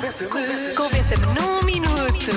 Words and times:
Convença-me 0.00 1.26
num 1.26 1.62
minuto. 1.62 2.30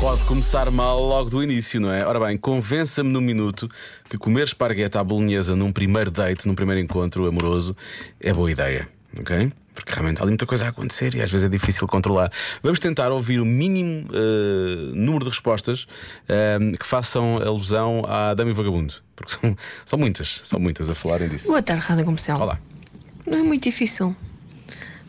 Pode 0.00 0.22
começar 0.26 0.70
mal 0.70 1.02
logo 1.02 1.28
do 1.28 1.42
início, 1.42 1.80
não 1.80 1.90
é? 1.90 2.06
Ora 2.06 2.20
bem, 2.20 2.38
convença-me 2.38 3.10
num 3.10 3.20
minuto 3.20 3.68
que 4.08 4.16
comer 4.16 4.44
esparguete 4.44 4.96
à 4.96 5.02
bolonhesa 5.02 5.56
num 5.56 5.72
primeiro 5.72 6.12
date, 6.12 6.46
num 6.46 6.54
primeiro 6.54 6.80
encontro 6.80 7.26
amoroso, 7.26 7.76
é 8.20 8.32
boa 8.32 8.48
ideia, 8.48 8.88
ok? 9.18 9.50
Porque 9.74 9.92
realmente 9.92 10.20
há 10.20 10.22
ali 10.22 10.30
muita 10.30 10.46
coisa 10.46 10.66
a 10.66 10.68
acontecer 10.68 11.16
e 11.16 11.20
às 11.20 11.32
vezes 11.32 11.44
é 11.44 11.48
difícil 11.48 11.88
controlar. 11.88 12.30
Vamos 12.62 12.78
tentar 12.78 13.10
ouvir 13.10 13.40
o 13.40 13.44
mínimo 13.44 14.08
eh, 14.12 14.92
número 14.94 15.24
de 15.24 15.30
respostas 15.30 15.88
eh, 16.28 16.58
que 16.78 16.86
façam 16.86 17.38
alusão 17.38 18.04
à 18.06 18.34
Dama 18.34 18.52
e 18.52 18.54
Vagabundo. 18.54 18.94
Porque 19.16 19.32
são, 19.32 19.56
são 19.84 19.98
muitas, 19.98 20.42
são 20.44 20.60
muitas 20.60 20.88
a 20.88 20.94
falarem 20.94 21.28
disso. 21.28 21.48
Boa 21.48 21.60
tarde, 21.60 21.84
Rádio 21.84 22.04
Comercial. 22.04 22.40
Olá. 22.40 22.56
Não 23.26 23.38
é 23.38 23.42
muito 23.42 23.64
difícil. 23.64 24.14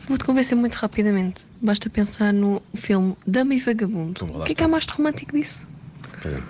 Vou-te 0.08 0.24
convencer 0.24 0.56
muito 0.56 0.74
rapidamente. 0.74 1.46
Basta 1.60 1.90
pensar 1.90 2.32
no 2.32 2.62
filme 2.74 3.16
Dama 3.26 3.54
e 3.54 3.60
Vagabundo. 3.60 4.24
O 4.24 4.44
que 4.44 4.52
é 4.52 4.54
que 4.54 4.62
há 4.62 4.68
mais 4.68 4.86
romântico 4.86 5.32
disso? 5.36 5.68
É. 6.24 6.40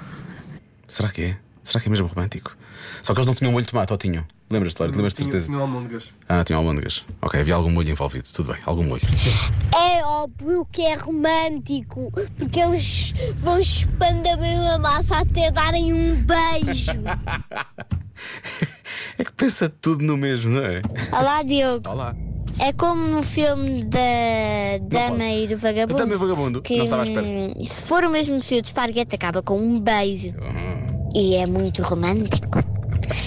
Será 0.86 1.08
que 1.08 1.22
é? 1.22 1.38
Será 1.62 1.80
que 1.80 1.88
é 1.88 1.90
mesmo 1.90 2.06
romântico? 2.06 2.56
Só 3.02 3.12
que 3.12 3.18
eles 3.18 3.26
não 3.26 3.34
tinham 3.34 3.50
molho 3.52 3.64
de 3.64 3.70
tomate, 3.70 3.92
ou 3.92 3.98
tinham? 3.98 4.24
Lembras-te, 4.48 4.78
Lória? 4.78 4.94
Lembras-te 4.94 5.16
de 5.16 5.22
Tinha, 5.22 5.32
certeza? 5.32 5.48
tinha 5.50 5.58
almôndegas. 5.60 6.12
Ah, 6.28 6.44
tinham 6.44 6.60
almôndegas. 6.60 7.04
Ok, 7.20 7.40
havia 7.40 7.54
algum 7.54 7.70
molho 7.70 7.90
envolvido. 7.90 8.28
Tudo 8.32 8.52
bem, 8.52 8.62
algum 8.64 8.84
molho. 8.84 9.02
É 9.74 10.04
óbvio 10.04 10.64
que 10.70 10.82
é 10.82 10.94
romântico, 10.94 12.12
porque 12.38 12.60
eles 12.60 13.12
vão 13.40 13.58
expandir 13.58 14.34
a 14.34 14.36
mesma 14.36 14.78
massa 14.78 15.18
até 15.18 15.50
darem 15.50 15.92
um 15.92 16.22
beijo. 16.24 16.92
É 19.18 19.24
que 19.24 19.32
pensa 19.32 19.68
tudo 19.68 20.04
no 20.04 20.14
mesmo, 20.16 20.50
não 20.52 20.62
é? 20.64 20.82
Olá, 21.10 21.42
Diogo. 21.42 21.88
Olá. 21.88 22.14
É 22.58 22.72
como 22.72 23.06
no 23.08 23.22
filme 23.22 23.84
da 23.84 23.98
Dama 24.82 25.24
e 25.28 25.46
do 25.46 25.56
Vagabundo. 25.56 25.98
Dama 25.98 26.14
e 26.14 26.16
Vagabundo. 26.16 26.62
Que 26.62 26.76
Não 26.78 26.84
estava 26.84 27.02
à 27.02 27.06
espera. 27.06 27.26
hum, 27.26 27.54
se 27.64 27.82
for 27.82 28.04
o 28.04 28.10
mesmo 28.10 28.40
fio 28.40 28.60
de 28.62 28.68
esparguete, 28.68 29.14
acaba 29.14 29.42
com 29.42 29.58
um 29.58 29.78
beijo. 29.80 30.28
Uhum. 30.28 31.08
E 31.14 31.34
é 31.36 31.46
muito 31.46 31.82
romântico. 31.82 32.58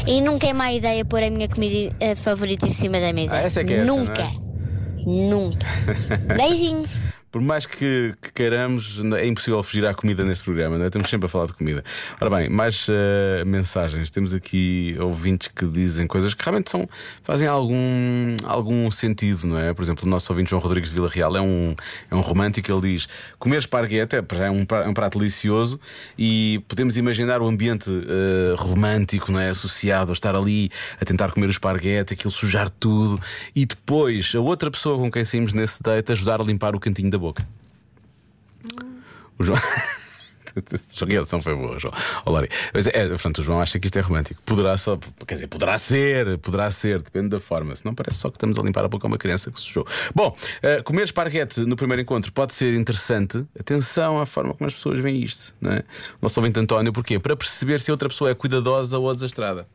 E 0.07 0.21
nunca 0.21 0.47
é 0.47 0.53
má 0.53 0.71
ideia 0.73 1.05
pôr 1.05 1.23
a 1.23 1.29
minha 1.29 1.47
comida 1.47 1.95
eh, 1.99 2.15
favorita 2.15 2.67
em 2.67 2.71
cima 2.73 2.99
da 2.99 3.13
mesa. 3.13 3.35
Ah, 3.35 3.41
essa 3.41 3.61
é 3.61 3.63
que 3.63 3.73
é 3.73 3.77
essa, 3.77 3.85
Nunca. 3.93 4.23
não 4.23 4.29
é? 4.29 5.29
Nunca. 5.29 5.67
Beijinhos. 6.35 7.01
Por 7.31 7.41
mais 7.41 7.67
que, 7.67 8.15
que 8.19 8.31
queiramos, 8.33 9.03
é 9.15 9.27
impossível 9.27 9.61
fugir 9.61 9.85
à 9.85 9.93
comida 9.93 10.23
neste 10.23 10.43
programa, 10.43 10.77
não 10.77 10.85
é? 10.85 10.87
Estamos 10.87 11.07
sempre 11.09 11.27
a 11.27 11.29
falar 11.29 11.45
de 11.45 11.53
comida. 11.53 11.83
Ora 12.19 12.35
bem, 12.35 12.49
mais 12.49 12.87
eh, 12.89 13.43
mensagens. 13.45 14.09
Temos 14.09 14.33
aqui 14.33 14.97
ouvintes 14.99 15.47
que 15.47 15.67
dizem 15.67 16.07
coisas 16.07 16.33
que 16.33 16.43
realmente 16.43 16.71
são, 16.71 16.89
fazem 17.23 17.47
algum, 17.47 18.35
algum 18.43 18.89
sentido, 18.89 19.45
não 19.45 19.59
é? 19.59 19.71
Por 19.75 19.83
exemplo, 19.83 20.07
o 20.07 20.09
nosso 20.09 20.31
ouvinte 20.33 20.49
João 20.49 20.59
Rodrigues 20.59 20.89
de 20.89 20.95
Vila 20.95 21.07
Real 21.07 21.37
é 21.37 21.41
um, 21.41 21.75
é 22.09 22.15
um 22.15 22.21
romântico. 22.21 22.71
Ele 22.71 22.93
diz: 22.93 23.07
comer 23.37 23.59
esparguete 23.59 24.15
é, 24.15 24.19
é 24.19 24.49
um, 24.49 24.65
é 24.67 24.87
um 24.87 24.93
prato 24.95 25.19
delicioso 25.19 25.79
e 26.17 26.63
podemos 26.67 26.97
imaginar 26.97 27.43
o 27.43 27.47
ambiente 27.47 27.91
eh, 27.91 28.55
romântico, 28.57 29.31
não 29.31 29.39
é? 29.39 29.49
Associado 29.49 30.11
a 30.11 30.13
estar 30.13 30.35
ali 30.35 30.71
a 30.99 31.05
tentar 31.05 31.31
comer 31.31 31.45
o 31.45 31.51
esparguete, 31.51 32.15
aquilo 32.15 32.31
sujar 32.31 32.71
tudo 32.71 33.21
e 33.55 33.67
depois 33.67 34.33
a 34.35 34.39
outra 34.39 34.71
pessoa 34.71 34.97
com 34.97 35.11
quem 35.11 35.23
saímos 35.23 35.53
nesse 35.53 35.83
date 35.83 36.11
ajudar 36.11 36.41
a 36.41 36.43
limpar 36.43 36.75
o 36.75 36.79
cantinho 36.79 37.11
da 37.11 37.18
boca. 37.19 37.47
O 39.37 39.43
João. 39.43 39.59
A 40.49 41.05
reação 41.05 41.41
foi 41.41 41.55
boa, 41.55 41.79
João. 41.79 41.93
Ó, 42.25 42.31
Lori. 42.31 42.49
Mas 42.73 42.87
é, 42.87 43.07
portanto, 43.07 43.39
o 43.39 43.43
João 43.43 43.61
acha 43.61 43.79
que 43.79 43.87
isto 43.87 43.97
é 43.97 44.01
romântico. 44.01 44.41
Poderá 44.43 44.75
só, 44.77 44.97
quer 45.27 45.35
dizer, 45.35 45.47
poderá 45.47 45.77
ser, 45.77 46.37
poderá 46.39 46.71
ser, 46.71 47.01
depende 47.01 47.29
da 47.29 47.39
forma. 47.39 47.75
Se 47.75 47.85
não 47.85 47.93
parece 47.93 48.19
só 48.19 48.29
que 48.29 48.37
estamos 48.37 48.57
a 48.57 48.61
limpar 48.61 48.83
a 48.83 48.87
boca 48.87 49.05
a 49.05 49.09
uma 49.09 49.17
criança 49.17 49.51
que 49.51 49.59
sujou. 49.59 49.85
Bom, 50.13 50.35
eh, 50.61 50.81
comer 50.81 51.03
esparguete 51.03 51.61
no 51.61 51.75
primeiro 51.75 52.01
encontro 52.01 52.31
pode 52.31 52.53
ser 52.53 52.73
interessante. 52.73 53.45
Atenção 53.59 54.19
à 54.19 54.25
forma 54.25 54.53
como 54.53 54.67
as 54.67 54.73
pessoas 54.73 54.99
veem 54.99 55.23
isto, 55.23 55.55
não 55.61 55.71
é? 55.71 55.79
O 55.79 56.23
nosso 56.23 56.39
ouvinte 56.39 56.59
António, 56.59 56.91
porquê? 56.91 57.19
Para 57.19 57.35
perceber 57.35 57.79
se 57.79 57.91
a 57.91 57.93
outra 57.93 58.09
pessoa 58.09 58.31
é 58.31 58.35
cuidadosa 58.35 58.97
ou 58.97 59.13
desastrada. 59.13 59.67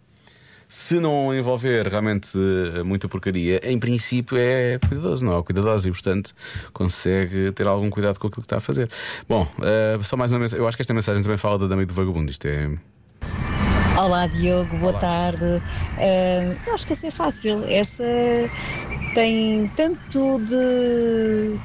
Se 0.69 0.99
não 0.99 1.35
envolver 1.35 1.87
realmente 1.87 2.37
eh, 2.37 2.83
muita 2.83 3.09
porcaria, 3.09 3.61
em 3.63 3.79
princípio 3.79 4.37
é 4.37 4.79
cuidadoso, 4.79 5.25
não 5.25 5.39
é? 5.39 5.43
Cuidadoso 5.43 5.89
e, 5.89 5.93
portanto, 5.93 6.35
consegue 6.73 7.53
ter 7.53 7.67
algum 7.67 7.91
cuidado 7.91 8.19
com 8.19 8.27
aquilo 8.27 8.43
que 8.43 8.47
está 8.47 8.57
a 8.57 8.61
fazer. 8.61 8.91
Bom, 9.29 9.47
eh, 9.63 9.99
só 10.03 10.17
mais 10.17 10.31
uma 10.33 10.41
mensagem. 10.41 10.63
Eu 10.63 10.69
acho 10.69 10.77
que 10.77 10.83
esta 10.83 10.95
mensagem 10.95 11.23
também 11.23 11.39
fala 11.39 11.59
da 11.59 11.67
Dama 11.67 11.85
do 11.87 11.95
Vagabundo. 11.95 12.31
Isto 12.31 12.47
é. 12.47 12.71
Olá 13.97 14.27
Diogo, 14.27 14.77
boa 14.79 14.93
tarde. 14.95 15.63
Ah, 15.97 16.57
eu 16.67 16.75
acho 16.75 16.87
que 16.87 16.93
essa 16.93 17.07
é 17.07 17.11
fácil. 17.11 17.63
Essa 17.65 18.05
tem 19.15 19.71
tanto 19.77 20.41
de, 20.41 21.59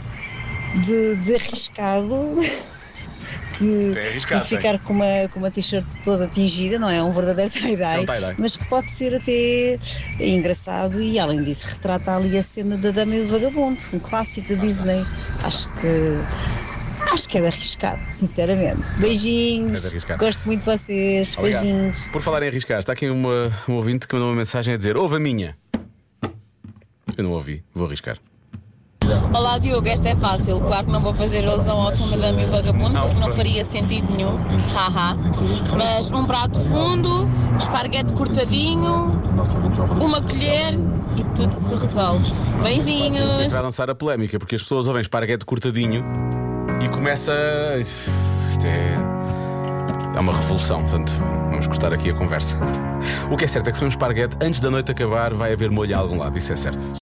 de, 0.86 1.16
de 1.16 1.36
arriscado 1.36 2.36
que, 3.60 4.26
que 4.26 4.40
ficar 4.42 4.80
com 4.80 4.94
uma, 4.94 5.28
com 5.32 5.40
uma 5.40 5.52
t-shirt 5.52 5.86
toda 6.04 6.28
tingida, 6.28 6.80
não 6.80 6.90
é? 6.90 7.04
Um 7.04 7.12
verdadeiro 7.12 7.52
tie-dye, 7.52 8.04
É 8.04 8.06
tie-dye. 8.06 8.36
mas 8.38 8.56
que 8.58 8.66
pode 8.66 8.90
ser 8.92 9.16
até 9.16 9.78
engraçado 10.20 11.02
e 11.02 11.20
além 11.20 11.44
disso 11.44 11.68
retrata 11.68 12.16
ali 12.16 12.38
a 12.38 12.44
cena 12.44 12.78
da 12.78 12.92
Dama 12.92 13.16
e 13.16 13.22
o 13.22 13.28
Vagabundo, 13.28 13.84
um 13.94 14.00
clássico 14.00 14.48
da 14.50 14.56
Disney. 14.62 15.06
Acho 15.44 15.70
que 15.74 17.12
acho 17.14 17.28
que 17.30 17.38
é 17.38 17.42
de 17.42 17.48
arriscado, 17.48 18.00
sinceramente. 18.12 18.82
Beijinhos. 19.00 19.80
É 19.80 19.82
de 19.82 19.88
arriscado. 19.88 20.20
Gosto 20.26 20.46
muito 20.46 20.60
de 20.60 20.66
vocês. 20.66 21.36
Obrigado. 21.38 21.62
Beijinhos. 21.64 22.08
Por 22.12 22.22
falar 22.22 22.44
em 22.44 22.48
arriscar, 22.48 22.80
está 22.80 22.94
aqui 22.94 23.10
uma, 23.10 23.52
um 23.68 23.74
ouvinte 23.74 24.08
que 24.08 24.14
mandou 24.14 24.30
uma 24.30 24.36
mensagem 24.38 24.74
a 24.74 24.78
dizer: 24.78 24.96
Ouve 24.98 25.18
a 25.18 25.20
minha. 25.20 25.58
Eu 27.18 27.24
não 27.24 27.32
ouvi, 27.32 27.64
vou 27.74 27.86
arriscar. 27.88 28.18
Olá 29.34 29.58
Diogo, 29.58 29.88
esta 29.88 30.10
é 30.10 30.16
fácil. 30.16 30.60
Claro 30.62 30.86
que 30.86 30.92
não 30.92 31.02
vou 31.02 31.14
fazer 31.14 31.48
alusão 31.48 31.82
ao 31.82 31.92
filme 31.92 32.18
da 32.18 32.32
Mil 32.32 32.48
Vagabundo, 32.48 33.00
porque 33.00 33.20
não 33.20 33.32
faria 33.32 33.66
sentido 33.66 34.08
nenhum. 34.14 34.38
Haha. 34.74 35.16
Mas 35.78 36.12
um 36.12 36.26
prato 36.26 36.60
fundo, 36.62 37.28
esparguete 37.58 38.14
cortadinho, 38.14 39.12
uma 40.00 40.22
colher 40.22 40.78
e 41.16 41.24
tudo 41.36 41.52
se 41.52 41.76
resolve. 41.76 42.32
Beijinhos! 42.62 43.42
Isto 43.42 43.54
vai 43.54 43.64
lançar 43.64 43.90
a 43.90 43.96
polémica, 43.96 44.38
porque 44.38 44.56
as 44.56 44.62
pessoas 44.62 44.88
ouvem 44.88 45.02
esparguete 45.02 45.46
cortadinho 45.46 46.04
e 46.82 46.90
começa. 46.90 47.34
Isto 47.80 48.66
é. 48.66 49.20
É 50.16 50.20
uma 50.20 50.34
revolução, 50.34 50.82
portanto, 50.82 51.12
vamos 51.50 51.68
cortar 51.68 51.94
aqui 51.94 52.10
a 52.10 52.14
conversa. 52.14 52.58
O 53.32 53.38
que 53.38 53.46
é 53.46 53.48
certo 53.48 53.68
é 53.68 53.72
que 53.72 53.78
se 53.78 53.80
comemos 53.80 53.94
esparguete, 53.94 54.36
antes 54.42 54.60
da 54.60 54.70
noite 54.70 54.92
acabar, 54.92 55.34
vai 55.34 55.54
haver 55.54 55.72
molho 55.72 55.96
a 55.96 56.00
algum 56.00 56.18
lado, 56.18 56.38
isso 56.38 56.52
é 56.52 56.56
certo. 56.58 56.94